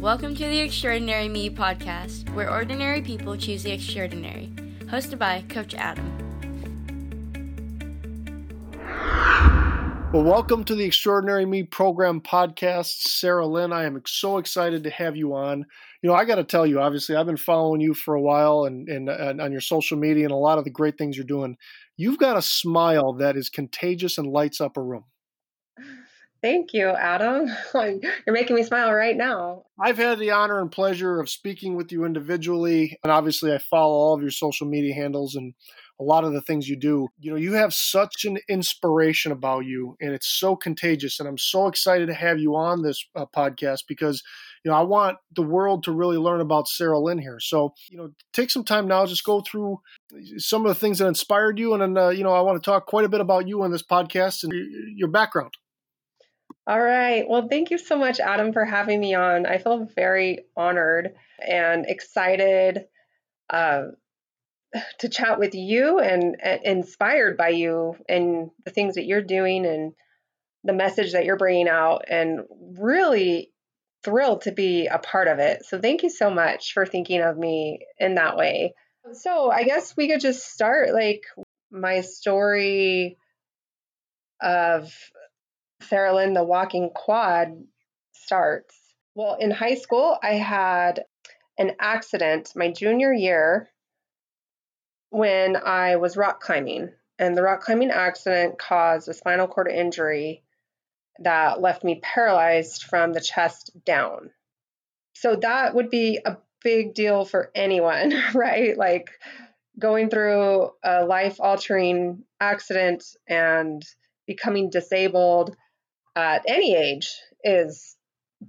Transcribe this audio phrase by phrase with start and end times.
[0.00, 4.50] Welcome to the Extraordinary Me podcast, where ordinary people choose the extraordinary.
[4.86, 6.16] Hosted by Coach Adam.
[10.10, 13.74] Well, welcome to the Extraordinary Me program podcast, Sara Lynn.
[13.74, 15.66] I am so excited to have you on.
[16.00, 18.64] You know, I got to tell you, obviously, I've been following you for a while
[18.64, 21.26] and, and, and on your social media and a lot of the great things you're
[21.26, 21.58] doing.
[21.98, 25.04] You've got a smile that is contagious and lights up a room.
[26.42, 27.48] Thank you, Adam.
[27.74, 29.64] You're making me smile right now.
[29.78, 33.94] I've had the honor and pleasure of speaking with you individually, and obviously, I follow
[33.94, 35.54] all of your social media handles and
[36.00, 37.08] a lot of the things you do.
[37.18, 41.20] You know, you have such an inspiration about you, and it's so contagious.
[41.20, 44.22] And I'm so excited to have you on this uh, podcast because,
[44.64, 47.38] you know, I want the world to really learn about Sara Lynn here.
[47.38, 49.80] So, you know, take some time now, just go through
[50.38, 52.64] some of the things that inspired you, and then, uh, you know, I want to
[52.64, 54.52] talk quite a bit about you on this podcast and
[54.96, 55.52] your background.
[56.70, 57.28] All right.
[57.28, 59.44] Well, thank you so much, Adam, for having me on.
[59.44, 62.84] I feel very honored and excited
[63.52, 63.86] uh,
[65.00, 69.66] to chat with you and, and, inspired by you and the things that you're doing
[69.66, 69.94] and
[70.62, 72.42] the message that you're bringing out, and
[72.78, 73.50] really
[74.04, 75.64] thrilled to be a part of it.
[75.66, 78.74] So, thank you so much for thinking of me in that way.
[79.14, 81.24] So, I guess we could just start like
[81.72, 83.18] my story
[84.40, 84.94] of
[85.82, 87.64] Sara Lynn, the walking quad
[88.12, 88.76] starts.
[89.14, 91.04] Well, in high school, I had
[91.58, 93.68] an accident my junior year
[95.10, 96.90] when I was rock climbing.
[97.18, 100.42] And the rock climbing accident caused a spinal cord injury
[101.18, 104.30] that left me paralyzed from the chest down.
[105.14, 108.76] So that would be a big deal for anyone, right?
[108.76, 109.10] Like
[109.78, 113.82] going through a life altering accident and
[114.26, 115.56] becoming disabled
[116.16, 117.10] at any age
[117.44, 117.96] is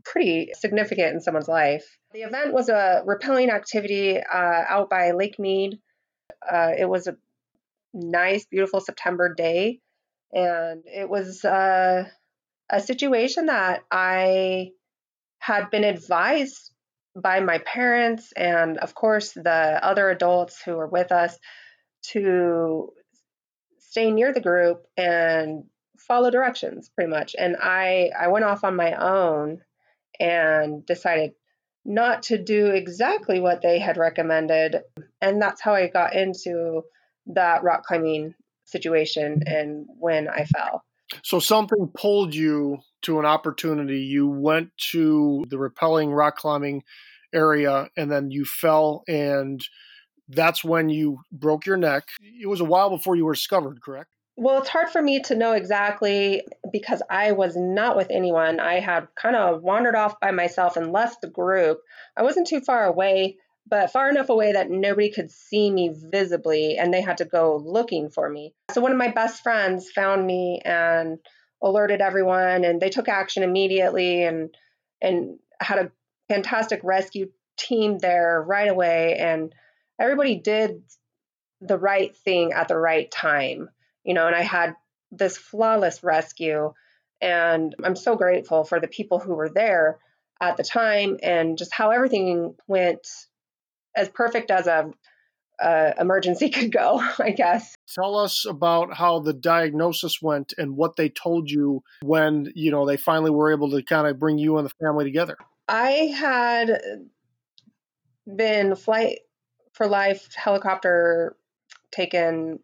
[0.03, 1.97] pretty significant in someone's life.
[2.13, 5.79] The event was a rappelling activity uh, out by Lake Mead.
[6.49, 7.15] Uh, it was a
[7.93, 9.79] nice, beautiful September day,
[10.33, 12.05] and it was uh,
[12.69, 14.71] a situation that I
[15.39, 16.71] had been advised
[17.15, 21.37] by my parents and, of course, the other adults who were with us
[22.11, 22.89] to
[23.79, 25.65] stay near the group and
[26.07, 27.35] follow directions pretty much.
[27.37, 29.61] And I I went off on my own
[30.19, 31.33] and decided
[31.83, 34.81] not to do exactly what they had recommended.
[35.21, 36.83] And that's how I got into
[37.27, 38.35] that rock climbing
[38.65, 40.83] situation and when I fell.
[41.23, 44.01] So something pulled you to an opportunity.
[44.01, 46.83] You went to the rappelling rock climbing
[47.33, 49.61] area and then you fell and
[50.29, 52.07] that's when you broke your neck.
[52.21, 54.09] It was a while before you were discovered, correct?
[54.41, 56.41] Well, it's hard for me to know exactly
[56.71, 58.59] because I was not with anyone.
[58.59, 61.81] I had kind of wandered off by myself and left the group.
[62.17, 63.37] I wasn't too far away,
[63.67, 67.61] but far enough away that nobody could see me visibly and they had to go
[67.63, 68.55] looking for me.
[68.71, 71.19] So one of my best friends found me and
[71.61, 74.49] alerted everyone and they took action immediately and
[75.03, 75.91] and had a
[76.29, 79.53] fantastic rescue team there right away and
[79.99, 80.81] everybody did
[81.59, 83.69] the right thing at the right time
[84.03, 84.75] you know, and I had
[85.11, 86.73] this flawless rescue.
[87.21, 89.99] And I'm so grateful for the people who were there
[90.41, 93.07] at the time and just how everything went
[93.95, 94.91] as perfect as a
[95.61, 97.75] uh, emergency could go, I guess.
[97.93, 102.85] Tell us about how the diagnosis went and what they told you when, you know,
[102.87, 105.37] they finally were able to kind of bring you and the family together.
[105.67, 106.81] I had
[108.35, 109.19] been flight
[109.73, 111.35] for life helicopter
[111.91, 112.59] taken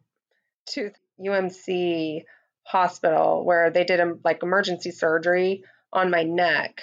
[0.67, 2.23] to UMC
[2.63, 5.63] hospital where they did a, like emergency surgery
[5.93, 6.81] on my neck.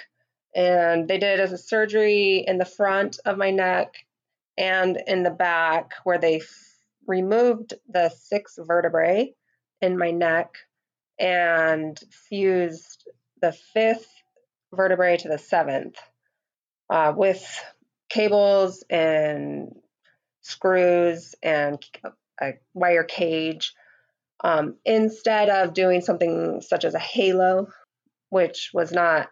[0.55, 3.95] And they did a surgery in the front of my neck
[4.57, 6.75] and in the back where they f-
[7.07, 9.33] removed the six vertebrae
[9.81, 10.55] in my neck
[11.19, 13.07] and fused
[13.41, 14.09] the fifth
[14.73, 15.97] vertebrae to the seventh
[16.89, 17.45] uh, with
[18.09, 19.75] cables and
[20.41, 21.85] screws and
[22.41, 23.73] a wire cage
[24.45, 27.69] um, instead of doing something such as a halo,
[28.29, 29.29] which was not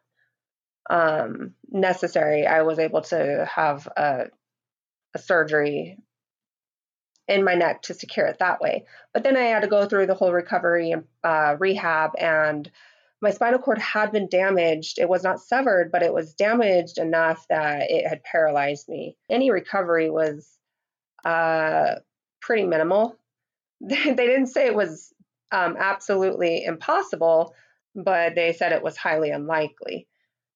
[0.90, 4.26] um, necessary, I was able to have a,
[5.14, 6.00] a surgery
[7.28, 8.86] in my neck to secure it that way.
[9.14, 12.72] But then I had to go through the whole recovery and uh, rehab, and
[13.22, 14.98] my spinal cord had been damaged.
[14.98, 19.16] It was not severed, but it was damaged enough that it had paralyzed me.
[19.30, 20.50] Any recovery was
[21.24, 21.98] uh,
[22.42, 23.16] pretty minimal.
[23.90, 25.14] they didn't say it was
[25.52, 27.54] um, absolutely impossible,
[27.96, 30.08] but they said it was highly unlikely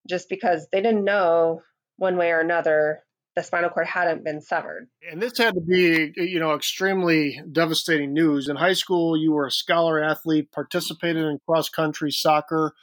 [0.08, 1.62] just because they didn't know
[1.98, 3.04] one way or another
[3.36, 4.88] the spinal cord hadn't been severed.
[5.12, 8.50] And this had to be, you know, extremely devastating news.
[8.50, 12.74] In high school, you were a scholar athlete, participated in cross country, soccer,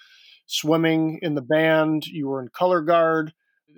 [0.47, 2.07] swimming, in the band.
[2.07, 3.33] You were in color guard,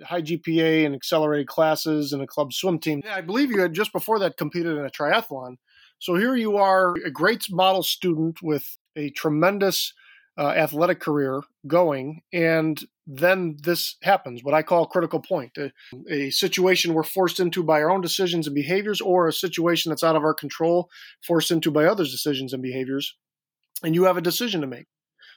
[0.05, 3.01] high GPA, and accelerated classes, and a club swim team.
[3.09, 5.55] I believe you had just before that competed in a triathlon.
[5.99, 9.93] So here you are, a great model student with a tremendous
[10.37, 15.71] uh, athletic career going, and then this happens, what I call a critical point a,
[16.09, 20.03] a, situation we're forced into by our own decisions and behaviors, or a situation that's
[20.03, 20.89] out of our control,
[21.25, 23.15] forced into by others' decisions and behaviors,
[23.83, 24.85] and you have a decision to make.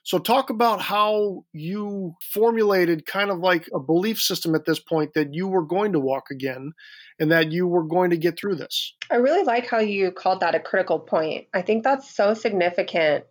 [0.03, 5.15] So, talk about how you formulated kind of like a belief system at this point
[5.15, 6.73] that you were going to walk again
[7.19, 8.95] and that you were going to get through this.
[9.11, 11.49] I really like how you called that a critical point.
[11.53, 13.25] I think that's so significant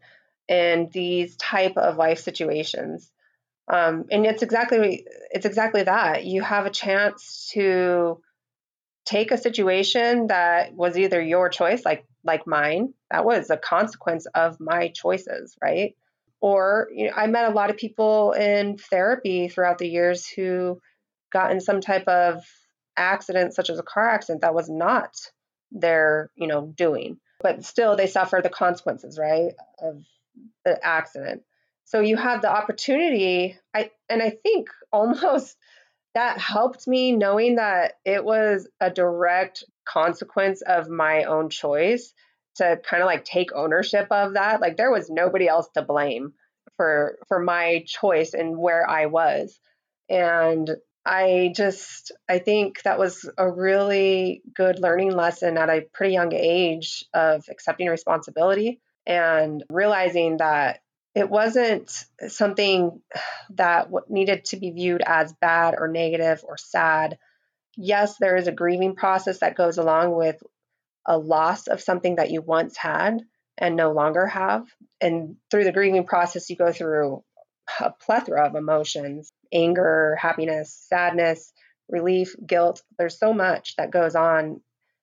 [0.48, 3.12] in these type of life situations.
[3.68, 6.26] Um, and it's exactly it's exactly that.
[6.26, 8.20] You have a chance to
[9.06, 14.26] take a situation that was either your choice, like like mine, that was a consequence
[14.28, 15.96] of my choices, right?
[16.42, 20.80] Or you know, I met a lot of people in therapy throughout the years who
[21.32, 22.44] got in some type of
[22.96, 25.16] accident, such as a car accident, that was not
[25.72, 30.04] their you know doing, but still they suffer the consequences, right, of
[30.66, 31.44] the accident.
[31.86, 33.58] So you have the opportunity.
[33.74, 35.58] I and I think almost
[36.16, 42.14] that helped me knowing that it was a direct consequence of my own choice
[42.60, 44.62] to kind of like take ownership of that.
[44.62, 46.34] Like there was nobody else to blame
[46.78, 49.60] for for my choice and where I was.
[50.10, 50.70] And
[51.06, 56.34] I just I think that was a really good learning lesson at a pretty young
[56.34, 60.82] age of accepting responsibility and realizing that
[61.16, 61.92] it wasn't
[62.28, 63.02] something
[63.56, 67.18] that needed to be viewed as bad or negative or sad.
[67.76, 70.42] Yes, there is a grieving process that goes along with
[71.10, 73.24] a loss of something that you once had
[73.58, 74.68] and no longer have.
[75.02, 77.24] And through the grieving process, you go through
[77.82, 81.52] a plethora of emotions anger, happiness, sadness,
[81.90, 82.84] relief, guilt.
[83.00, 84.62] There's so much that goes on.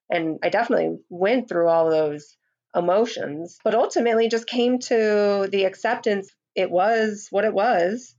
[0.09, 2.37] And I definitely went through all those
[2.73, 8.15] emotions, but ultimately just came to the acceptance it was what it was.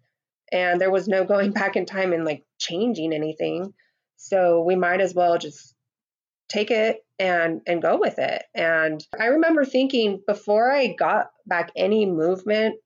[0.52, 3.72] And there was no going back in time and like changing anything.
[4.16, 5.74] So we might as well just
[6.50, 8.42] take it and and go with it.
[8.54, 12.76] And I remember thinking before I got back any movement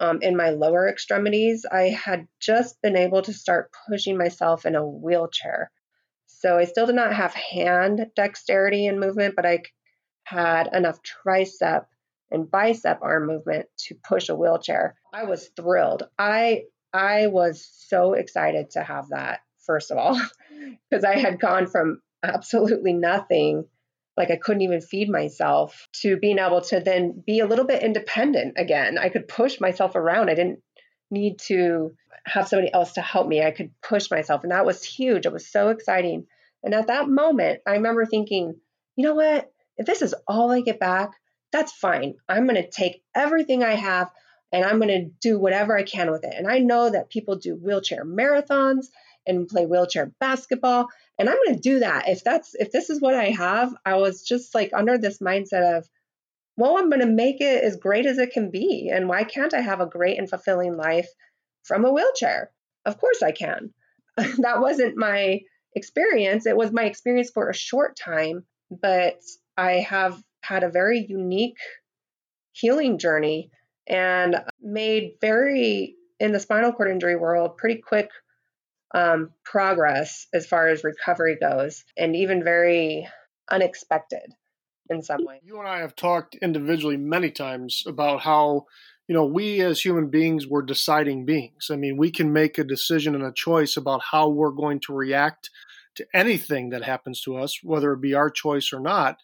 [0.00, 4.74] um, in my lower extremities, I had just been able to start pushing myself in
[4.74, 5.70] a wheelchair.
[6.26, 9.62] So I still did not have hand dexterity and movement, but I
[10.24, 11.86] had enough tricep
[12.30, 14.96] and bicep arm movement to push a wheelchair.
[15.12, 16.04] I was thrilled.
[16.18, 20.20] I I was so excited to have that first of all
[20.90, 23.66] because I had gone from absolutely nothing
[24.16, 27.82] like I couldn't even feed myself to being able to then be a little bit
[27.82, 28.96] independent again.
[28.96, 30.30] I could push myself around.
[30.30, 30.60] I didn't
[31.10, 31.94] need to
[32.24, 33.42] have somebody else to help me.
[33.42, 35.26] I could push myself and that was huge.
[35.26, 36.26] It was so exciting.
[36.62, 38.54] And at that moment, I remember thinking,
[38.96, 39.50] you know what?
[39.76, 41.10] If this is all I get back,
[41.52, 42.14] that's fine.
[42.28, 44.10] I'm going to take everything I have
[44.52, 46.34] and I'm going to do whatever I can with it.
[46.36, 48.86] And I know that people do wheelchair marathons
[49.26, 52.08] and play wheelchair basketball and I'm going to do that.
[52.08, 55.78] If that's if this is what I have, I was just like under this mindset
[55.78, 55.88] of
[56.56, 58.90] well, I'm going to make it as great as it can be.
[58.92, 61.08] And why can't I have a great and fulfilling life
[61.64, 62.52] from a wheelchair?
[62.84, 63.72] Of course I can.
[64.16, 65.40] that wasn't my
[65.74, 66.46] experience.
[66.46, 69.18] It was my experience for a short time, but
[69.56, 71.58] I have had a very unique
[72.52, 73.50] healing journey
[73.88, 78.10] and made very, in the spinal cord injury world, pretty quick
[78.94, 83.06] um, progress as far as recovery goes, and even very
[83.50, 84.32] unexpected
[84.88, 85.40] in some way.
[85.42, 88.66] You and I have talked individually many times about how,
[89.08, 91.68] you know, we as human beings, we're deciding beings.
[91.70, 94.94] I mean, we can make a decision and a choice about how we're going to
[94.94, 95.50] react
[95.96, 99.18] to anything that happens to us, whether it be our choice or not.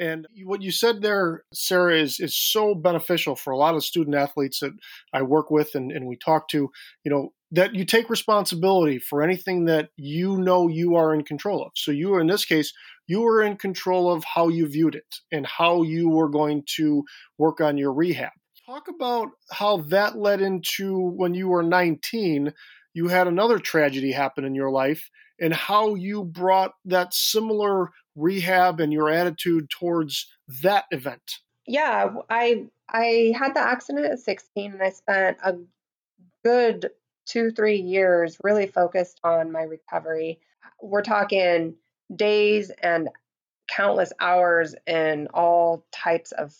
[0.00, 4.16] And what you said there, Sara, is is so beneficial for a lot of student
[4.16, 4.72] athletes that
[5.12, 6.70] I work with and, and we talk to.
[7.04, 11.62] You know, that you take responsibility for anything that you know you are in control
[11.62, 11.72] of.
[11.76, 12.72] So you in this case,
[13.06, 17.04] you were in control of how you viewed it and how you were going to
[17.36, 18.32] work on your rehab.
[18.66, 22.54] Talk about how that led into when you were 19,
[22.94, 28.80] you had another tragedy happen in your life and how you brought that similar rehab
[28.80, 30.26] and your attitude towards
[30.62, 31.38] that event.
[31.66, 35.56] Yeah, I I had the accident at 16 and I spent a
[36.44, 36.90] good
[37.26, 40.40] two, three years really focused on my recovery.
[40.82, 41.76] We're talking
[42.14, 43.08] days and
[43.68, 46.52] countless hours in all types of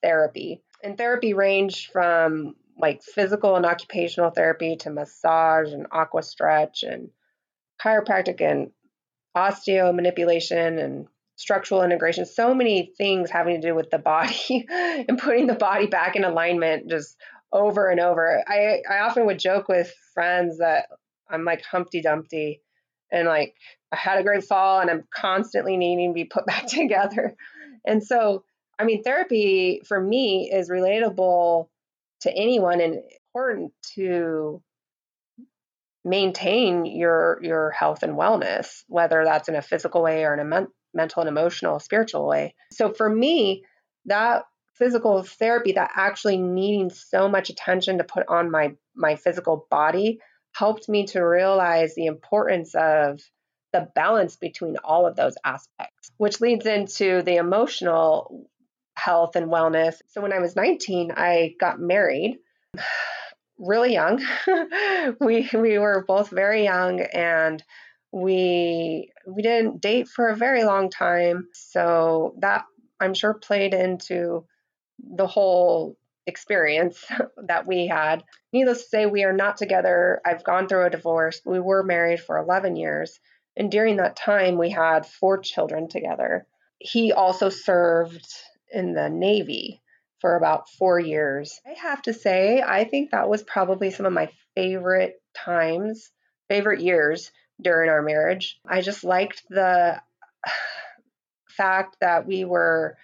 [0.00, 0.62] therapy.
[0.82, 7.10] And therapy ranged from like physical and occupational therapy to massage and aqua stretch and
[7.82, 8.70] chiropractic and
[9.36, 11.06] osteo manipulation and
[11.36, 15.86] structural integration, so many things having to do with the body and putting the body
[15.86, 17.16] back in alignment just
[17.52, 18.42] over and over.
[18.46, 20.86] I, I often would joke with friends that
[21.28, 22.62] I'm like Humpty Dumpty
[23.12, 23.54] and like
[23.92, 27.36] I had a great fall and I'm constantly needing to be put back together.
[27.86, 28.44] And so,
[28.78, 31.68] I mean, therapy for me is relatable
[32.22, 33.00] to anyone and
[33.34, 34.62] important to
[36.06, 40.44] maintain your your health and wellness whether that's in a physical way or in a
[40.44, 42.54] men- mental and emotional spiritual way.
[42.72, 43.64] So for me
[44.06, 44.44] that
[44.74, 50.20] physical therapy that actually needing so much attention to put on my my physical body
[50.52, 53.20] helped me to realize the importance of
[53.72, 58.48] the balance between all of those aspects which leads into the emotional
[58.94, 59.96] health and wellness.
[60.06, 62.38] So when i was 19 i got married
[63.58, 64.22] really young.
[65.20, 67.62] we we were both very young and
[68.12, 71.48] we we didn't date for a very long time.
[71.52, 72.64] So that
[73.00, 74.44] I'm sure played into
[74.98, 75.96] the whole
[76.26, 77.04] experience
[77.46, 78.24] that we had.
[78.52, 80.20] Needless to say, we are not together.
[80.24, 81.40] I've gone through a divorce.
[81.44, 83.18] We were married for 11 years.
[83.56, 86.46] And during that time, we had four children together.
[86.78, 88.26] He also served
[88.70, 89.80] in the Navy
[90.20, 91.60] for about four years.
[91.66, 96.10] I have to say, I think that was probably some of my favorite times,
[96.48, 97.30] favorite years
[97.60, 98.58] during our marriage.
[98.68, 100.00] I just liked the
[101.48, 102.96] fact that we were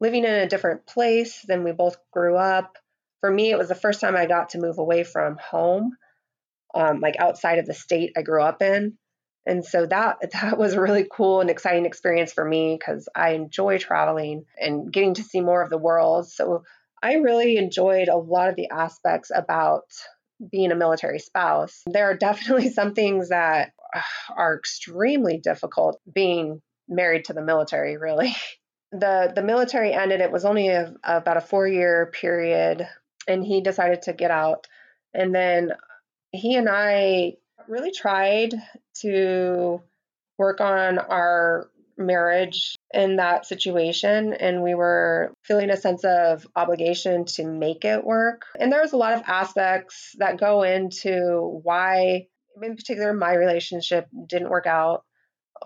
[0.00, 2.76] living in a different place than we both grew up.
[3.20, 5.96] For me, it was the first time I got to move away from home,
[6.74, 8.98] um, like outside of the state I grew up in
[9.46, 13.30] and so that that was a really cool and exciting experience for me because I
[13.30, 16.28] enjoy traveling and getting to see more of the world.
[16.28, 16.64] So
[17.02, 19.84] I really enjoyed a lot of the aspects about
[20.50, 21.82] being a military spouse.
[21.86, 24.00] There are definitely some things that uh,
[24.36, 28.34] are extremely difficult being married to the military, really.
[28.96, 32.86] The the military ended it was only a, about a 4-year period
[33.26, 34.68] and he decided to get out.
[35.12, 35.72] And then
[36.30, 37.32] he and I
[37.68, 38.54] really tried
[39.00, 39.82] to
[40.38, 47.24] work on our marriage in that situation and we were feeling a sense of obligation
[47.24, 48.42] to make it work.
[48.58, 52.26] And there was a lot of aspects that go into why
[52.62, 55.04] in particular my relationship didn't work out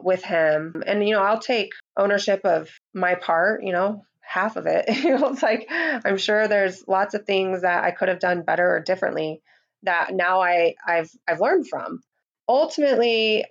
[0.00, 0.82] with him.
[0.86, 4.84] And you know I'll take ownership of my part you know half of it.
[4.88, 8.80] It's like I'm sure there's lots of things that I could have done better or
[8.80, 9.42] differently
[9.82, 12.02] that now I I've I've learned from
[12.48, 13.44] ultimately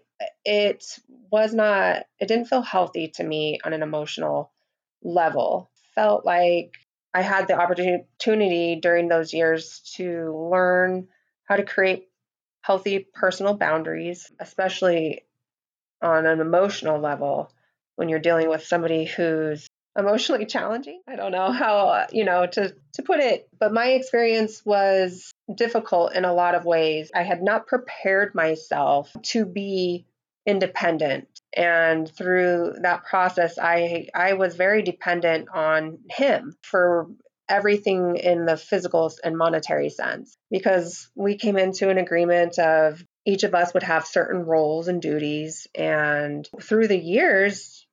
[0.44, 0.84] it
[1.32, 4.52] was not it didn't feel healthy to me on an emotional
[5.04, 6.74] level felt like
[7.14, 11.08] i had the opportunity during those years to learn
[11.44, 12.08] how to create
[12.62, 15.22] healthy personal boundaries especially
[16.02, 17.52] on an emotional level
[17.96, 19.68] when you're dealing with somebody who's
[19.98, 21.02] emotionally challenging.
[21.08, 26.14] I don't know how, you know, to to put it, but my experience was difficult
[26.14, 27.12] in a lot of ways.
[27.14, 30.06] I had not prepared myself to be
[30.46, 31.28] independent.
[31.56, 37.08] And through that process I I was very dependent on him for
[37.50, 40.38] everything in the physical and monetary sense.
[40.52, 45.02] Because we came into an agreement of each of us would have certain roles and
[45.02, 45.68] duties.
[45.76, 47.87] And through the years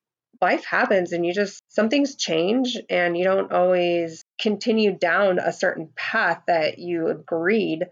[0.44, 5.52] life happens and you just some things change and you don't always continue down a
[5.52, 7.86] certain path that you agreed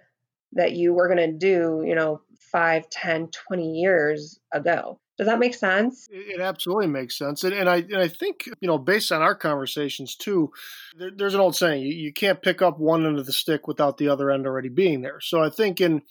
[0.52, 2.20] that you were going to do you know
[2.52, 4.98] 5 10 20 years ago.
[5.18, 6.06] Does that make sense?
[6.10, 7.44] It, absolutely makes sense.
[7.44, 10.52] And, and i and i think you know based on our conversations too
[10.98, 13.66] there, there's an old saying you, you can't pick up one end of the stick
[13.66, 15.20] without the other end already being there.
[15.20, 16.02] So i think in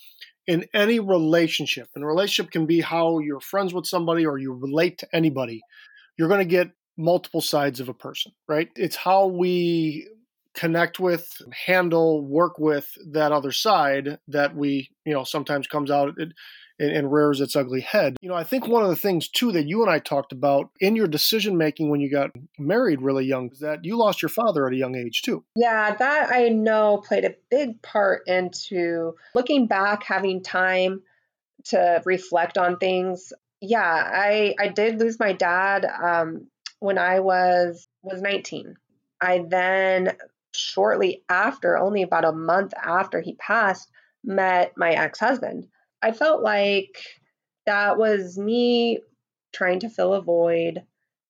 [0.48, 4.54] in any relationship and a relationship can be how you're friends with somebody or you
[4.54, 5.62] relate to anybody
[6.18, 8.70] you're going to get multiple sides of a person, right?
[8.76, 10.08] It's how we
[10.54, 16.14] connect with, handle, work with that other side that we, you know, sometimes comes out
[16.18, 16.34] and,
[16.80, 18.18] and rears its ugly head.
[18.22, 20.70] You know, I think one of the things too that you and I talked about
[20.80, 24.30] in your decision making when you got married really young is that you lost your
[24.30, 25.44] father at a young age too.
[25.56, 31.02] Yeah, that I know played a big part into looking back, having time
[31.66, 36.48] to reflect on things yeah, I I did lose my dad um,
[36.80, 38.76] when I was was 19.
[39.22, 40.18] I then
[40.54, 43.88] shortly after, only about a month after he passed,
[44.24, 45.68] met my ex husband.
[46.02, 46.98] I felt like
[47.68, 49.00] that was me
[49.54, 50.82] trying to fill a void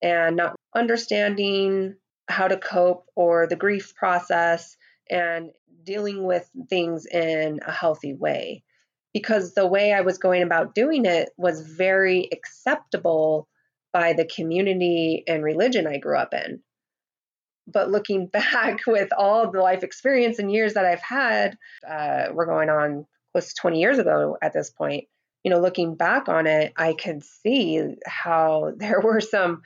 [0.02, 1.96] and not understanding
[2.30, 4.78] how to cope or the grief process
[5.10, 5.52] and
[5.84, 8.64] dealing with things in a healthy way.
[9.14, 13.48] Because the way I was going about doing it was very acceptable
[13.94, 16.62] by the community and religion I grew up in.
[17.68, 22.46] But looking back with all the life experience and years that I've had, uh, we're
[22.46, 25.06] going on close to 20 years ago at this point.
[25.44, 29.62] You know, looking back on it, I can see how there were some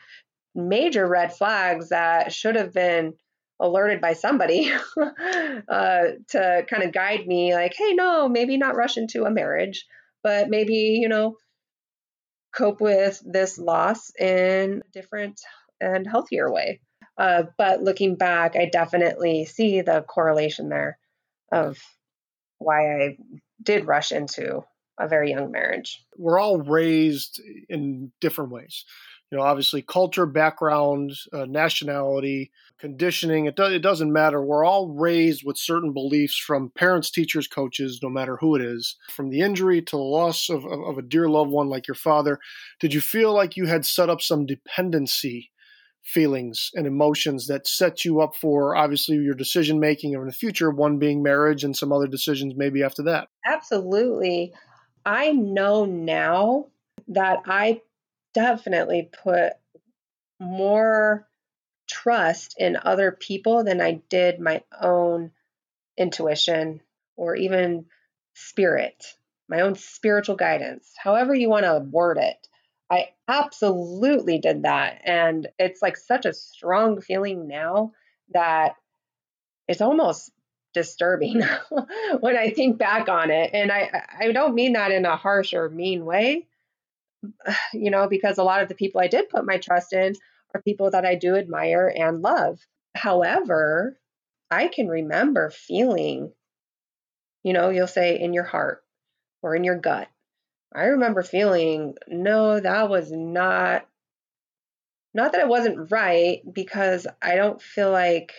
[0.54, 3.14] major red flags that should have been
[3.60, 8.98] alerted by somebody uh, to kind of guide me like hey no maybe not rush
[8.98, 9.86] into a marriage
[10.24, 11.38] but maybe you know
[12.54, 15.42] cope with this loss in a different
[15.82, 16.80] and healthier way.
[17.18, 20.98] Uh, but looking back i definitely see the correlation there
[21.52, 21.78] of
[22.58, 23.18] why i
[23.64, 24.64] did rush into
[25.00, 26.04] a very young marriage.
[26.18, 28.86] We're all raised in different ways.
[29.32, 33.46] You know, obviously culture, background, uh, nationality, conditioning.
[33.46, 34.42] It, do, it doesn't matter.
[34.44, 38.96] We're all raised with certain beliefs from parents, teachers, coaches, no matter who it is.
[39.10, 41.96] From the injury to the loss of, of, of a dear loved one like your
[41.96, 42.40] father,
[42.80, 45.52] did you feel like you had set up some dependency
[46.04, 50.70] feelings and emotions that set you up for obviously your decision making in the future,
[50.70, 53.28] one being marriage and some other decisions maybe after that?
[53.46, 54.54] Absolutely.
[55.06, 56.68] I know now
[57.08, 57.82] that I
[58.34, 59.54] definitely put
[60.40, 61.28] more
[61.88, 65.32] trust in other people than I did my own
[65.98, 66.82] intuition
[67.16, 67.86] or even
[68.34, 69.16] spirit,
[69.48, 72.48] my own spiritual guidance, however you want to word it.
[72.90, 75.02] I absolutely did that.
[75.06, 77.94] And it's like such a strong feeling now
[78.34, 78.76] that
[79.68, 80.32] it's almost
[80.74, 81.42] disturbing
[82.20, 83.52] when I think back on it.
[83.54, 86.46] And I, I don't mean that in a harsh or mean way,
[87.74, 90.14] you know, because a lot of the people I did put my trust in
[90.56, 92.60] are people that I do admire and love.
[92.96, 94.00] However,
[94.50, 96.32] I can remember feeling,
[97.44, 98.84] you know, you'll say in your heart
[99.42, 100.08] or in your gut.
[100.74, 103.86] I remember feeling, no, that was not,
[105.14, 108.34] not that it wasn't right, because I don't feel like,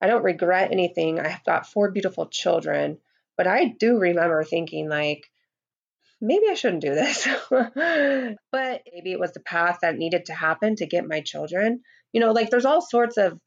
[0.00, 1.18] I don't regret anything.
[1.18, 2.98] I've got four beautiful children,
[3.36, 5.30] but I do remember thinking, like,
[6.20, 7.28] maybe I shouldn't do this.
[7.50, 11.80] but maybe it was the path that needed to happen to get my children.
[12.12, 13.38] You know, like there's all sorts of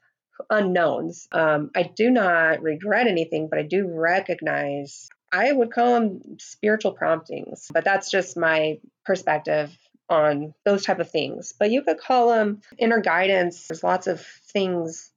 [0.49, 1.27] unknowns.
[1.31, 6.91] Um, I do not regret anything, but I do recognize I would call them spiritual
[6.91, 9.75] promptings, but that's just my perspective
[10.09, 11.53] on those type of things.
[11.57, 13.67] But you could call them inner guidance.
[13.67, 15.11] There's lots of things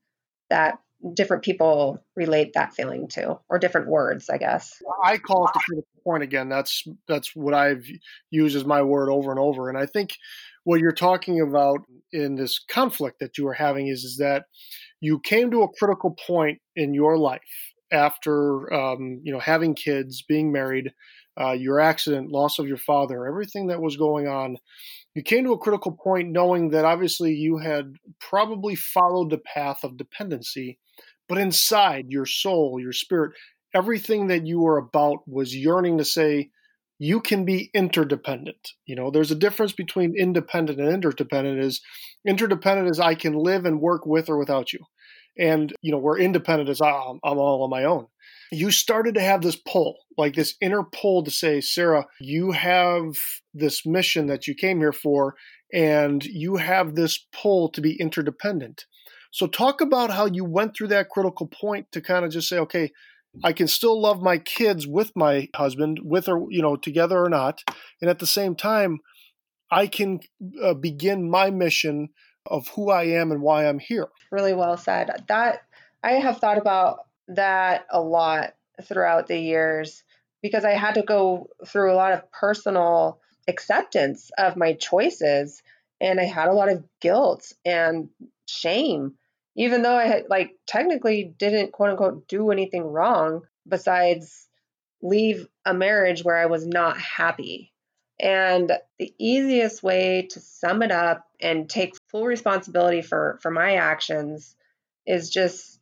[0.50, 0.78] that
[1.12, 5.82] different people relate that feeling to or different words i guess i call it the
[6.04, 7.86] point again that's that's what i've
[8.30, 9.68] used as my word over and over.
[9.68, 10.16] And i think
[10.64, 11.80] what you're talking about
[12.12, 14.44] in this conflict that you were having is is that
[15.00, 17.40] you came to a critical point in your life
[17.92, 20.92] after um, you know having kids being married
[21.40, 24.56] uh, your accident loss of your father everything that was going on.
[25.14, 29.84] You came to a critical point knowing that obviously you had probably followed the path
[29.84, 30.78] of dependency
[31.28, 33.32] but inside your soul, your spirit,
[33.74, 36.50] everything that you were about was yearning to say,
[36.98, 38.70] you can be interdependent.
[38.87, 41.80] You know, there's a difference between independent and interdependent is
[42.26, 44.78] interdependent is I can live and work with or without you.
[45.37, 48.06] And, you know, we're independent as ah, I'm, I'm all on my own.
[48.52, 53.16] You started to have this pull, like this inner pull to say, Sara, you have
[53.52, 55.34] this mission that you came here for,
[55.72, 58.84] and you have this pull to be interdependent.
[59.32, 62.58] So talk about how you went through that critical point to kind of just say,
[62.58, 62.92] okay,
[63.42, 67.28] I can still love my kids with my husband, with or you know together or
[67.28, 67.62] not,
[68.00, 69.00] and at the same time,
[69.70, 70.20] I can
[70.62, 72.10] uh, begin my mission
[72.46, 74.08] of who I am and why I'm here.
[74.30, 75.10] Really well said.
[75.28, 75.62] That
[76.02, 80.04] I have thought about that a lot throughout the years
[80.42, 85.62] because I had to go through a lot of personal acceptance of my choices
[86.00, 88.10] and I had a lot of guilt and
[88.46, 89.14] shame
[89.56, 94.48] even though I had like technically didn't quote unquote do anything wrong besides
[95.02, 97.72] leave a marriage where I was not happy.
[98.20, 103.76] And the easiest way to sum it up and take full responsibility for for my
[103.76, 104.56] actions
[105.06, 105.80] is just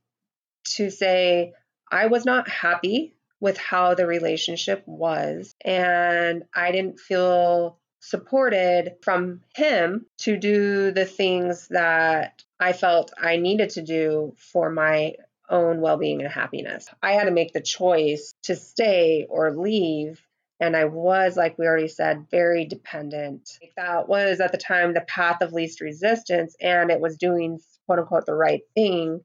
[0.77, 1.53] to say
[1.91, 9.43] I was not happy with how the relationship was and I didn't feel supported from
[9.55, 15.17] him to do the things that I felt I needed to do for my
[15.51, 16.89] own well being and happiness.
[17.03, 20.25] I had to make the choice to stay or leave.
[20.61, 23.51] And I was, like we already said, very dependent.
[23.77, 27.99] That was at the time the path of least resistance, and it was doing quote
[27.99, 29.23] unquote the right thing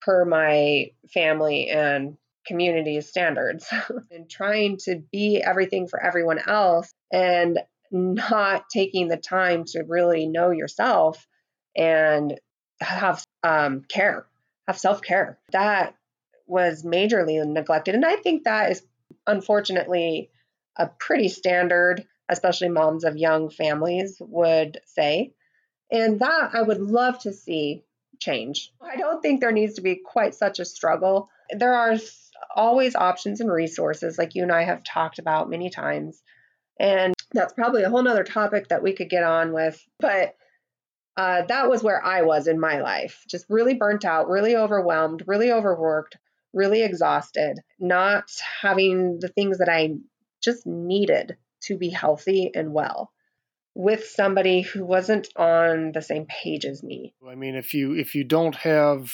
[0.00, 3.66] per my family and community standards
[4.12, 7.58] and trying to be everything for everyone else and
[7.90, 11.26] not taking the time to really know yourself
[11.76, 12.38] and
[12.82, 14.26] have um, care,
[14.66, 15.38] have self care.
[15.52, 15.94] That
[16.46, 17.94] was majorly neglected.
[17.94, 18.82] And I think that is
[19.26, 20.30] unfortunately
[20.76, 25.32] a pretty standard, especially moms of young families would say.
[25.90, 27.84] And that I would love to see
[28.18, 28.72] change.
[28.80, 31.28] I don't think there needs to be quite such a struggle.
[31.50, 31.96] There are
[32.54, 36.22] always options and resources, like you and I have talked about many times.
[36.78, 39.84] And that's probably a whole nother topic that we could get on with.
[40.00, 40.34] But
[41.16, 45.22] uh, that was where I was in my life, just really burnt out, really overwhelmed,
[45.26, 46.16] really overworked,
[46.52, 49.94] really exhausted, not having the things that I
[50.42, 53.12] just needed to be healthy and well
[53.74, 57.14] with somebody who wasn't on the same page as me.
[57.26, 59.12] I mean, if you if you don't have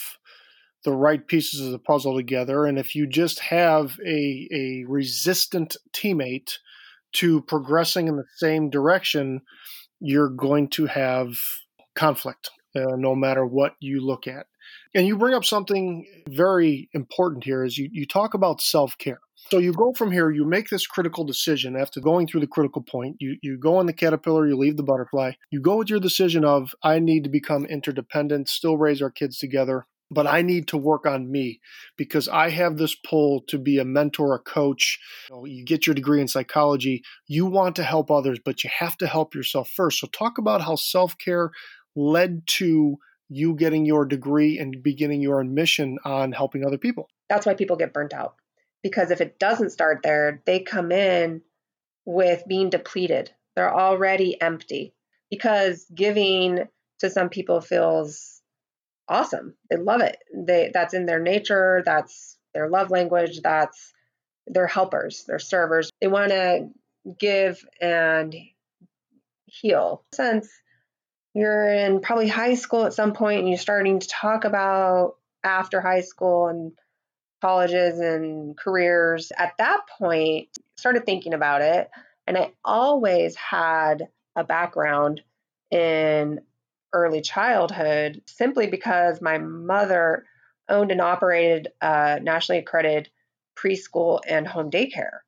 [0.85, 5.77] the right pieces of the puzzle together, and if you just have a a resistant
[5.93, 6.59] teammate
[7.15, 9.43] to progressing in the same direction,
[10.01, 11.37] you're going to have
[11.99, 14.47] conflict, uh, no matter what you look at.
[14.95, 19.21] And you bring up something very important here is you, you talk about self-care.
[19.51, 22.83] So you go from here, you make this critical decision after going through the critical
[22.83, 23.17] point.
[23.19, 25.33] You you go on the caterpillar, you leave the butterfly.
[25.51, 29.39] You go with your decision of I need to become interdependent, still raise our kids
[29.39, 31.61] together, but I need to work on me
[31.97, 34.99] because I have this pull to be a mentor, a coach.
[35.29, 38.71] You, know, you, get your degree in psychology, you want to help others, but you
[38.79, 40.01] have to help yourself first.
[40.01, 41.51] So, talk about how self care
[41.99, 47.09] led to you getting your degree and beginning your mission on helping other people.
[47.29, 48.37] That's why people get burnt out
[48.83, 51.43] because if it doesn't start there, they come in
[52.05, 53.31] with being depleted.
[53.57, 54.95] They're already empty
[55.31, 56.69] because giving
[57.01, 58.41] to some people feels
[59.09, 59.55] awesome.
[59.71, 60.19] They love it.
[60.35, 63.93] They that's in their nature, that's their love language, that's
[64.47, 65.91] they're helpers, they're servers.
[66.01, 66.69] They want to
[67.19, 68.35] give and
[69.47, 70.05] heal.
[70.15, 70.49] Since
[71.39, 75.81] you're in probably high school at some point and you're starting to talk about after
[75.81, 76.73] high school and
[77.41, 81.89] colleges and careers at that point started thinking about it
[82.27, 85.21] and i always had a background
[85.71, 86.41] in
[86.93, 90.25] early childhood simply because my mother
[90.69, 93.09] owned and operated a nationally accredited
[93.57, 95.21] preschool and home daycare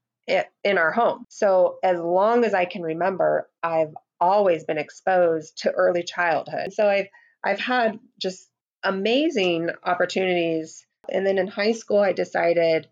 [0.64, 1.26] in our home.
[1.28, 6.72] So, as long as I can remember, I've always been exposed to early childhood.
[6.72, 7.08] So, I've
[7.44, 8.48] I've had just
[8.82, 10.86] amazing opportunities.
[11.10, 12.88] And then in high school, I decided,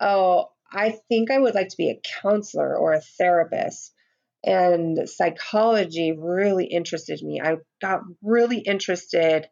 [0.00, 3.92] oh, I think I would like to be a counselor or a therapist
[4.44, 7.40] and psychology really interested me.
[7.40, 9.48] I got really interested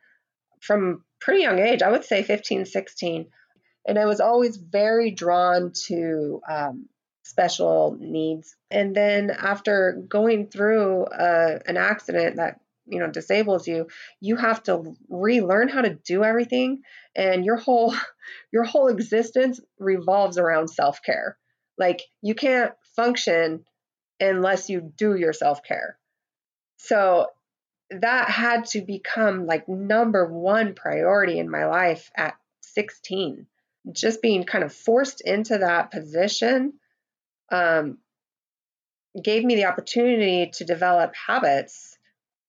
[0.61, 3.27] from pretty young age, I would say 15, 16.
[3.87, 6.89] And I was always very drawn to um,
[7.23, 8.57] special needs.
[8.71, 13.87] And then after going through uh, an accident that you know disables you
[14.19, 16.83] you have to relearn how to do everything
[17.15, 17.95] and your whole
[18.53, 21.39] your whole existence revolves around self-care
[21.79, 23.65] like you can't function
[24.21, 25.99] unless you do your self care.
[26.77, 27.27] So
[27.91, 33.47] that had to become like number one priority in my life at 16.
[33.91, 36.75] Just being kind of forced into that position
[37.51, 37.99] um,
[39.21, 41.99] gave me the opportunity to develop habits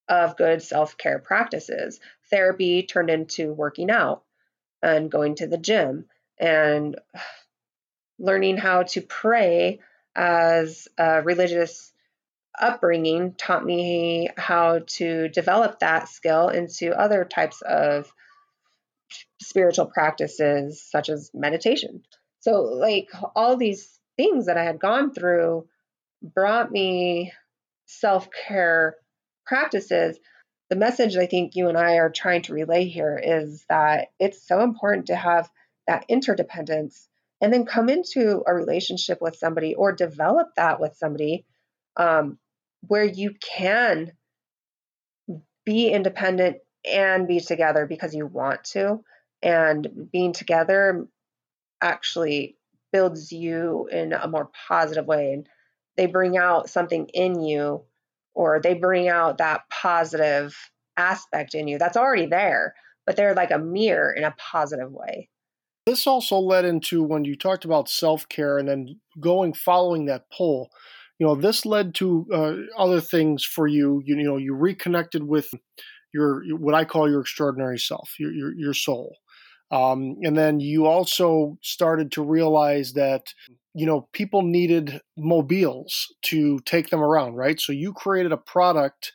[0.08, 2.00] of good self care practices.
[2.30, 4.24] Therapy turned into working out
[4.82, 6.06] and going to the gym
[6.40, 7.00] and
[8.20, 9.80] learning how to pray
[10.16, 11.92] as a religious
[12.60, 18.12] upbringing taught me how to develop that skill into other types of
[19.42, 22.04] spiritual practices such as meditation.
[22.42, 25.68] So like all these things that I had gone through
[26.22, 27.32] brought me
[27.86, 28.96] self-care
[29.46, 30.18] practices.
[30.70, 34.48] The message I think you and I are trying to relay here is that it's
[34.48, 35.50] so important to have
[35.88, 37.08] that interdependence
[37.42, 41.46] and then come into a relationship with somebody or develop that with somebody
[41.98, 42.38] um,
[42.88, 44.14] where you can
[45.66, 46.58] be independent
[46.90, 49.04] and be together because you want to
[49.42, 51.06] and being together
[51.82, 52.58] actually
[52.94, 55.50] builds you in a more positive way and
[55.98, 57.84] they bring out something in you
[58.34, 60.56] or they bring out that positive
[60.96, 62.76] aspect in you that's already there
[63.06, 65.28] but they're like a mirror in a positive way
[65.86, 70.26] This also led into when you talked about self care and then going following that
[70.36, 70.70] pull.
[71.20, 74.02] You know, this led to uh, other things for you.
[74.06, 74.18] you.
[74.18, 75.50] You know, you reconnected with
[76.14, 79.18] your what I call your extraordinary self, your your, your soul.
[79.74, 83.34] Um, and then you also started to realize that
[83.74, 87.60] you know people needed mobiles to take them around, right?
[87.60, 89.14] So you created a product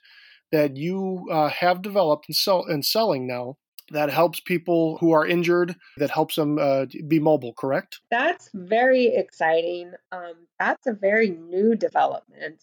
[0.50, 3.56] that you uh, have developed and sell and selling now
[3.90, 8.00] that helps people who are injured that helps them uh, be mobile correct?
[8.10, 9.92] That's very exciting.
[10.12, 12.62] Um, that's a very new development.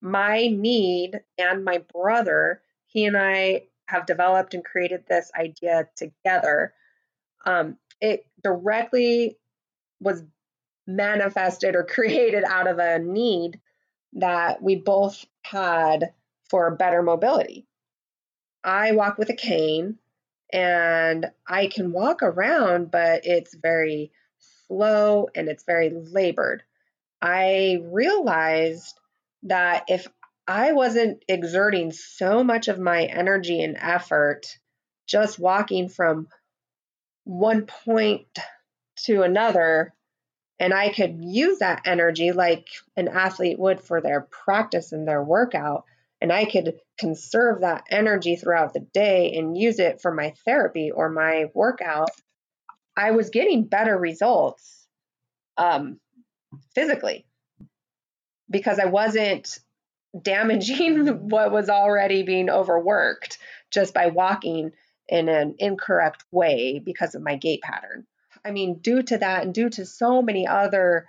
[0.00, 6.72] My need and my brother he and i have developed and created this idea together
[7.44, 9.38] um, it directly
[10.00, 10.22] was
[10.86, 13.60] manifested or created out of a need
[14.14, 16.12] that we both had
[16.50, 17.66] for better mobility.
[18.62, 19.98] I walk with a cane
[20.52, 24.12] and I can walk around, but it's very
[24.66, 26.62] slow and it's very labored.
[27.20, 28.98] I realized
[29.44, 30.06] that if
[30.46, 34.58] I wasn't exerting so much of my energy and effort
[35.06, 36.28] just walking from
[37.24, 38.26] one point
[39.04, 39.94] to another,
[40.58, 45.22] and I could use that energy like an athlete would for their practice and their
[45.22, 45.84] workout,
[46.20, 50.90] and I could conserve that energy throughout the day and use it for my therapy
[50.90, 52.10] or my workout,
[52.96, 54.86] I was getting better results
[55.56, 55.98] um,
[56.74, 57.26] physically.
[58.50, 59.58] Because I wasn't
[60.20, 63.38] damaging what was already being overworked
[63.70, 64.72] just by walking
[65.12, 68.06] in an incorrect way because of my gait pattern.
[68.42, 71.06] I mean, due to that and due to so many other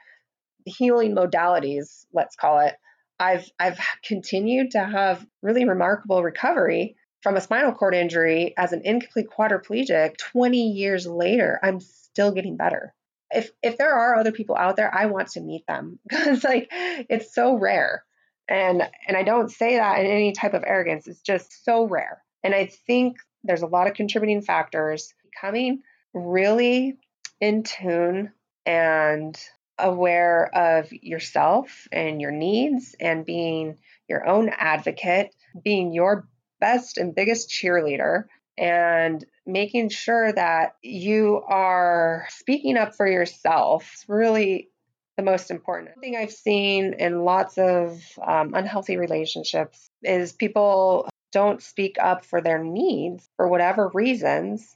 [0.66, 2.76] healing modalities, let's call it,
[3.18, 8.82] I've I've continued to have really remarkable recovery from a spinal cord injury as an
[8.84, 11.58] incomplete quadriplegic 20 years later.
[11.64, 12.94] I'm still getting better.
[13.32, 16.68] If if there are other people out there, I want to meet them because like
[16.72, 18.04] it's so rare.
[18.50, 21.08] And and I don't say that in any type of arrogance.
[21.08, 22.22] It's just so rare.
[22.44, 25.14] And I think there's a lot of contributing factors.
[25.24, 25.82] Becoming
[26.14, 26.98] really
[27.40, 28.32] in tune
[28.66, 29.38] and
[29.78, 33.78] aware of yourself and your needs and being
[34.08, 36.28] your own advocate, being your
[36.60, 38.26] best and biggest cheerleader,
[38.58, 44.70] and making sure that you are speaking up for yourself is really
[45.18, 51.62] the most important thing I've seen in lots of um, unhealthy relationships is people don't
[51.62, 54.76] speak up for their needs for whatever reasons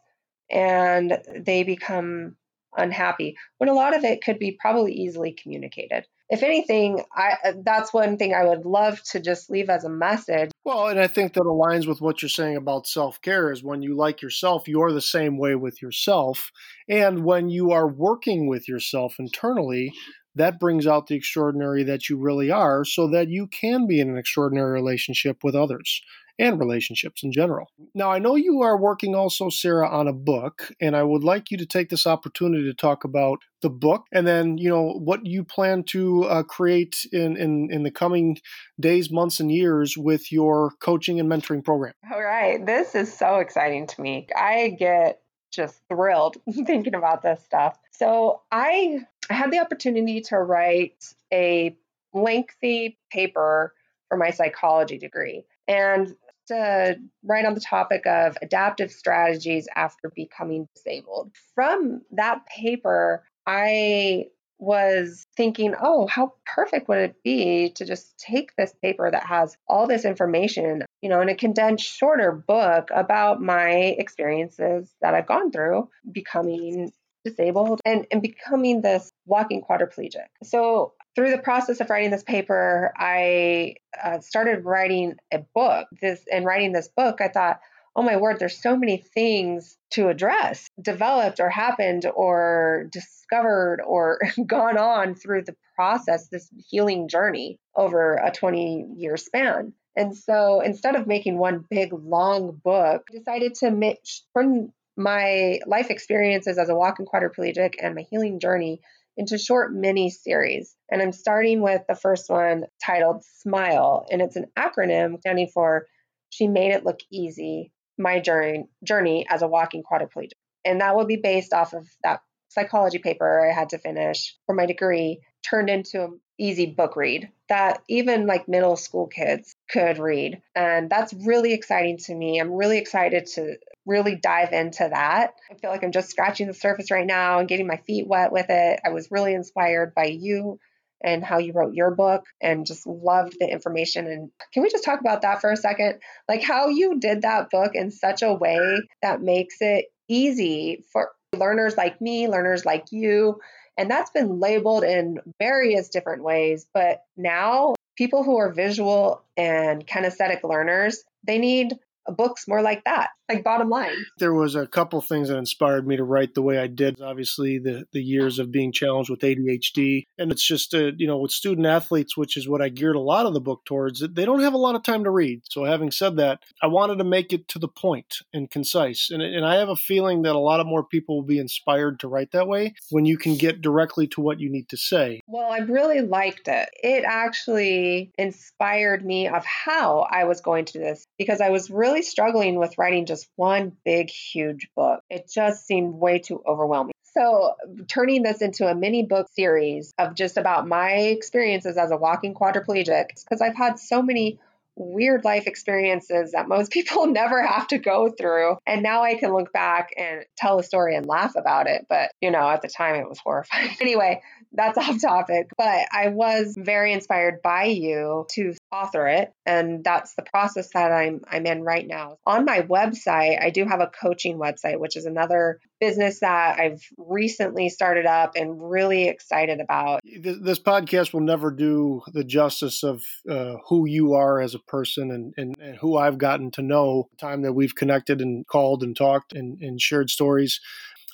[0.50, 2.36] and they become
[2.78, 6.06] unhappy when a lot of it could be probably easily communicated.
[6.30, 10.52] If anything i that's one thing i would love to just leave as a message.
[10.65, 13.96] Well and i think that aligns with what you're saying about self-care is when you
[13.96, 16.52] like yourself you're the same way with yourself.
[16.89, 19.93] And when you are working with yourself internally
[20.36, 24.10] that brings out the extraordinary that you really are so that you can be in
[24.10, 26.02] an extraordinary relationship with others
[26.39, 27.67] and relationships in general.
[27.93, 31.52] Now, I know you are working also, Sara, on a book, and I would like
[31.52, 35.26] you to take this opportunity to talk about the book and then, you know, what
[35.26, 38.38] you plan to uh, create in, in, in the coming
[38.80, 41.93] days, months, and years with your coaching and mentoring program.
[42.12, 42.63] All right.
[42.63, 44.28] This is so exciting to me.
[44.36, 45.21] I get
[45.52, 47.78] just thrilled thinking about this stuff.
[47.91, 51.76] So I I had the opportunity to write a
[52.13, 53.73] lengthy paper
[54.08, 55.43] for my psychology degree.
[55.67, 56.15] And
[56.49, 61.31] Uh, to write on the topic of adaptive strategies after becoming disabled.
[61.55, 64.27] From that paper, I
[64.60, 69.55] was thinking, oh, how perfect would it be to just take this paper that has
[69.67, 75.27] all this information, you know, in a condensed, shorter book about my experiences that I've
[75.27, 76.91] gone through becoming
[77.23, 80.27] disabled and, and becoming this walking quadriplegic.
[80.43, 85.88] So through the process of writing this paper, I uh, started writing a book.
[85.99, 87.60] This and writing this book, I thought,
[87.95, 94.19] oh my word, there's so many things to address, developed or happened or discovered or
[94.45, 99.73] gone on through the process, this healing journey over a 20 year span.
[99.95, 105.62] And so instead of making one big long book, I decided to mix, turn my
[105.65, 108.82] life experiences as a walking quadriplegic and my healing journey
[109.17, 110.75] into short mini series.
[110.89, 115.88] And I'm starting with the first one titled Smile, and it's an acronym standing for
[116.30, 120.32] She Made It Look Easy My Journey, journey as a Walking Quadriplegic.
[120.63, 124.56] And that will be based off of that psychology paper I had to finish for
[124.56, 129.97] my degree, turned into an easy book read that even like middle school kids could
[129.97, 130.41] read.
[130.56, 132.39] And that's really exciting to me.
[132.39, 133.56] I'm really excited to
[133.88, 135.34] really dive into that.
[135.50, 138.32] I feel like I'm just scratching the surface right now and getting my feet wet
[138.32, 138.80] with it.
[138.86, 140.60] I was really inspired by you
[141.04, 144.08] and how you wrote your book and just loved the information.
[144.08, 146.00] And can we just talk about that for a second?
[146.28, 151.12] Like how you did that book in such a way that makes it easy for
[151.36, 153.39] learners like me, learners like you.
[153.78, 156.65] And that's been labeled in various different ways.
[156.73, 161.76] But now people who are visual and kinesthetic learners, they need
[162.12, 164.06] books more like that like bottom line.
[164.20, 167.02] There was a couple things that inspired me to write the way i did.
[167.02, 171.17] Obviously the the years of being challenged with adhd and it's just a, you know
[171.17, 174.26] with student athletes which is what i geared a lot of the book towards they
[174.26, 175.41] don't have a lot of time to read.
[175.50, 179.10] So having said that i wanted to make it to the point and concise.
[179.12, 182.00] And, and i have a feeling that a lot of more people will be inspired
[182.00, 185.22] to write that way when you can get directly to what you need to say.
[185.28, 186.70] Well i really liked it.
[186.82, 191.96] It actually inspired me of how i was going to this because i was really
[192.01, 195.01] struggling with writing just just one big, huge book.
[195.10, 196.93] It just seemed way too overwhelming.
[197.13, 197.55] So,
[197.88, 202.36] turning this into a mini book series of just about my experiences as a walking
[202.36, 204.39] quadriplegic, because I've had so many
[204.75, 208.57] weird life experiences that most people never have to go through.
[208.67, 211.88] And now I can look back and tell a story and laugh about it.
[211.89, 213.75] But, you know, at the time it was horrifying.
[213.81, 214.21] anyway,
[214.58, 215.48] that's off topic.
[215.58, 219.32] But I was very inspired by you to author it.
[219.46, 222.17] And that's the process that I'm I'm in right now.
[222.26, 226.82] On my website, I do have a coaching website, which is another business that I've
[226.98, 230.02] recently started up and really excited about.
[230.04, 235.12] This podcast will never do the justice of uh, who you are as a person
[235.12, 238.96] and, and, and, who I've gotten to know time that we've connected and called and
[238.96, 240.60] talked and, and shared stories.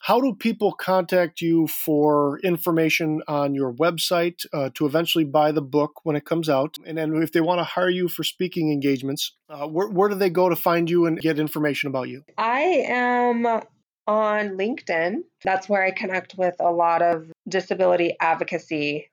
[0.04, 5.62] How do people contact you for information on your website uh, to eventually buy the
[5.62, 6.78] book when it comes out?
[6.86, 10.16] And then if they want to hire you for speaking engagements, uh, where, where do
[10.16, 12.26] they go to find you and get information about you?
[12.38, 15.20] I am on LinkedIn.
[15.42, 19.08] That's where I connect with a lot of disability advocacy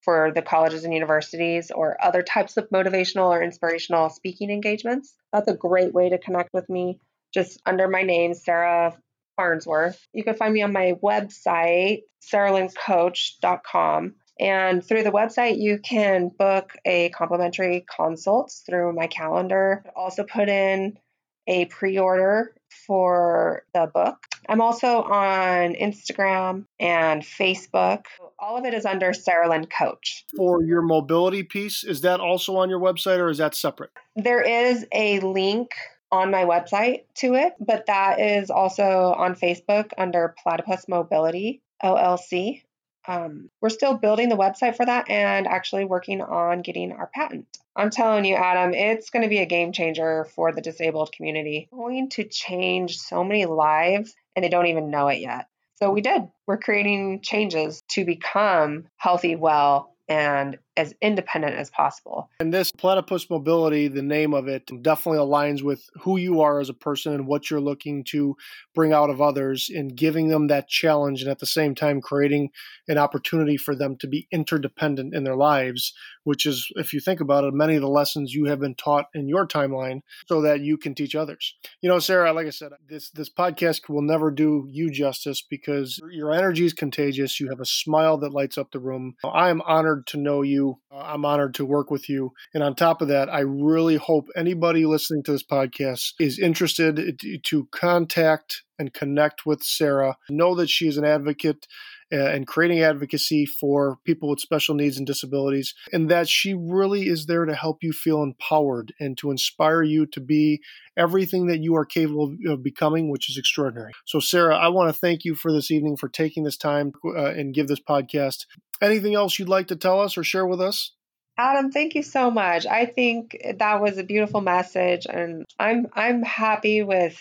[0.00, 5.14] for the colleges and universities or other types of motivational or inspirational speaking engagements.
[5.34, 6.98] That's a great way to connect with me.
[7.34, 8.96] Just under my name, Sara
[9.40, 10.06] Farnsworth.
[10.12, 14.14] You can find me on my website, saralynncoach.com.
[14.38, 19.82] And through the website, you can book a complimentary consult through my calendar.
[19.96, 20.98] Also, put in
[21.46, 22.54] a pre order
[22.86, 24.18] for the book.
[24.46, 28.04] I'm also on Instagram and Facebook.
[28.38, 30.24] All of it is under Sara Lynn Coach.
[30.36, 33.90] For your mobility piece, is that also on your website or is that separate?
[34.16, 35.70] There is a link
[36.12, 42.62] on my website to it, but that is also on Facebook under Platypus Mobility LLC.
[43.06, 47.46] Um, we're still building the website for that and actually working on getting our patent.
[47.74, 51.68] I'm telling you, Adam, it's going to be a game changer for the disabled community.
[51.72, 55.46] Going to change so many lives and they don't even know it yet.
[55.76, 56.28] So we did.
[56.46, 62.30] We're creating changes to become healthy, well, and as independent as possible.
[62.40, 66.70] And this platypus mobility, the name of it, definitely aligns with who you are as
[66.70, 68.34] a person and what you're looking to
[68.74, 72.48] bring out of others in giving them that challenge and at the same time creating
[72.88, 75.92] an opportunity for them to be interdependent in their lives,
[76.24, 79.06] which is, if you think about it, many of the lessons you have been taught
[79.14, 81.54] in your timeline so that you can teach others.
[81.82, 86.00] You know, Sara, like I said, this this podcast will never do you justice because
[86.10, 87.38] your energy is contagious.
[87.38, 89.16] You have a smile that lights up the room.
[89.24, 92.32] I am honored to know you uh, I'm honored to work with you.
[92.54, 97.20] And on top of that, I really hope anybody listening to this podcast is interested
[97.44, 100.16] to contact and connect with Sara.
[100.28, 101.66] Know that she is an advocate
[102.12, 107.06] uh, and creating advocacy for people with special needs and disabilities, and that she really
[107.06, 110.60] is there to help you feel empowered and to inspire you to be
[110.96, 113.92] everything that you are capable of becoming, which is extraordinary.
[114.06, 117.26] So, Sara, I want to thank you for this evening for taking this time uh,
[117.26, 118.46] and give this podcast.
[118.80, 120.92] Anything else you'd like to tell us or share with us?
[121.36, 122.66] Adam, thank you so much.
[122.66, 127.18] I think that was a beautiful message and I'm I'm happy with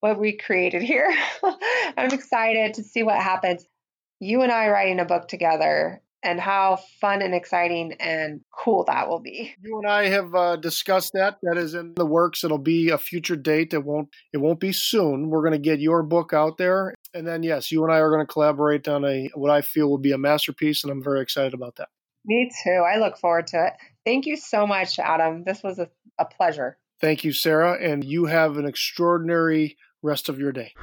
[0.00, 1.14] what we created here.
[1.96, 3.64] I'm excited to see what happens.
[4.18, 9.08] You and I writing a book together and how fun and exciting and cool that
[9.08, 9.54] will be.
[9.62, 11.38] You and I have uh, discussed that.
[11.42, 12.44] That is in the works.
[12.44, 13.72] It'll be a future date.
[13.72, 14.08] It won't.
[14.32, 15.30] It won't be soon.
[15.30, 18.10] We're going to get your book out there, and then yes, you and I are
[18.10, 21.20] going to collaborate on a what I feel will be a masterpiece, and I'm very
[21.20, 21.88] excited about that.
[22.24, 22.84] Me too.
[22.86, 23.72] I look forward to it.
[24.04, 25.44] Thank you so much, Adam.
[25.44, 26.76] This was a, a pleasure.
[27.00, 30.74] Thank you, Sara, and you have an extraordinary rest of your day.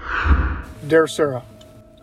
[0.87, 1.43] Dear Sara,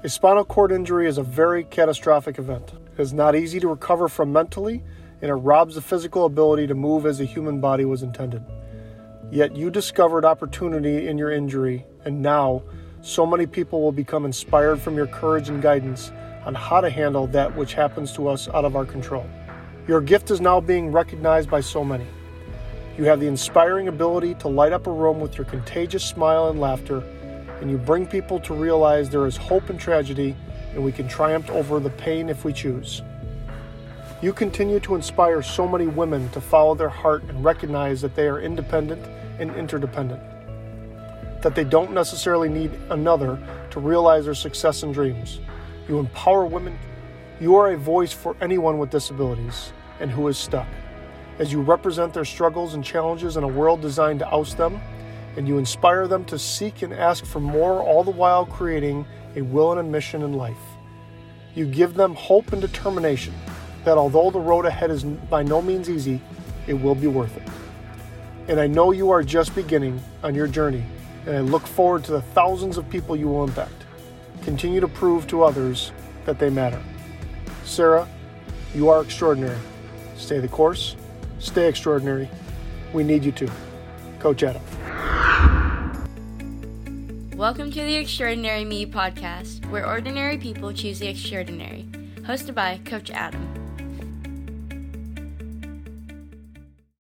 [0.04, 2.72] a spinal cord injury is a very catastrophic event.
[2.96, 4.80] Is not easy to recover from mentally,
[5.20, 8.44] and it robs the physical ability to move as a human body was intended.
[9.32, 12.62] Yet you discovered opportunity in your injury, and now
[13.00, 16.12] so many people will become inspired from your courage and guidance
[16.44, 19.26] on how to handle that which happens to us out of our control.
[19.88, 22.06] Your gift is now being recognized by so many.
[22.96, 26.60] You have the inspiring ability to light up a room with your contagious smile and
[26.60, 27.00] laughter,
[27.60, 30.36] and you bring people to realize there is hope in tragedy
[30.74, 33.02] and we can triumph over the pain if we choose.
[34.22, 38.26] You continue to inspire so many women to follow their heart and recognize that they
[38.26, 39.04] are independent
[39.38, 40.22] and interdependent,
[41.42, 43.38] that they don't necessarily need another
[43.70, 45.40] to realize their success and dreams.
[45.88, 46.78] You empower women.
[47.40, 50.68] You are a voice for anyone with disabilities and who is stuck.
[51.38, 54.80] As you represent their struggles and challenges in a world designed to oust them,
[55.36, 59.04] and you inspire them to seek and ask for more, all the while creating
[59.36, 60.56] a will and a mission in life.
[61.54, 63.34] You give them hope and determination
[63.84, 66.20] that although the road ahead is by no means easy,
[66.66, 67.48] it will be worth it.
[68.48, 70.84] And I know you are just beginning on your journey,
[71.26, 73.84] and I look forward to the thousands of people you will impact.
[74.42, 75.92] Continue to prove to others
[76.24, 76.82] that they matter.
[77.64, 78.08] Sara,
[78.74, 79.58] you are extraordinary.
[80.16, 80.96] Stay the course,
[81.38, 82.28] stay extraordinary.
[82.92, 83.50] We need you to.
[84.18, 84.62] Coach Adam.
[87.36, 91.84] Welcome to the Extraordinary Me podcast, where ordinary people choose the extraordinary.
[92.20, 93.63] Hosted by Coach Adam.